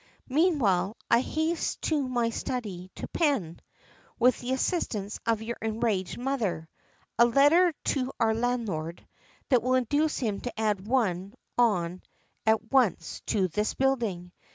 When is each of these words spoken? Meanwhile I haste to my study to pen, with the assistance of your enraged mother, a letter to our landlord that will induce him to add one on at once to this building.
Meanwhile 0.29 0.97
I 1.11 1.19
haste 1.21 1.83
to 1.83 2.07
my 2.09 2.31
study 2.31 2.89
to 2.95 3.07
pen, 3.07 3.59
with 4.17 4.39
the 4.39 4.51
assistance 4.51 5.19
of 5.27 5.43
your 5.43 5.57
enraged 5.61 6.17
mother, 6.17 6.67
a 7.19 7.25
letter 7.25 7.71
to 7.93 8.11
our 8.19 8.33
landlord 8.33 9.05
that 9.49 9.61
will 9.61 9.75
induce 9.75 10.17
him 10.17 10.39
to 10.41 10.59
add 10.59 10.87
one 10.87 11.35
on 11.55 12.01
at 12.47 12.71
once 12.71 13.21
to 13.27 13.47
this 13.49 13.75
building. 13.75 14.31